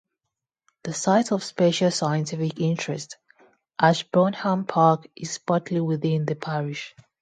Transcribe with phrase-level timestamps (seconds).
[0.81, 3.17] The Site of Special Scientific Interest
[3.79, 6.95] Ashburnham Park is partly within the parish.